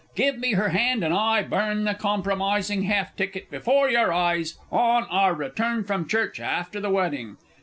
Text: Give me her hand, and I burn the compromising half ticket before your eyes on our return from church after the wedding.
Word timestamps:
Give 0.15 0.39
me 0.39 0.53
her 0.53 0.69
hand, 0.69 1.03
and 1.03 1.13
I 1.13 1.43
burn 1.43 1.83
the 1.83 1.93
compromising 1.93 2.81
half 2.85 3.15
ticket 3.15 3.51
before 3.51 3.87
your 3.87 4.11
eyes 4.11 4.55
on 4.71 5.03
our 5.11 5.35
return 5.35 5.83
from 5.83 6.07
church 6.07 6.39
after 6.39 6.79
the 6.79 6.89
wedding. 6.89 7.37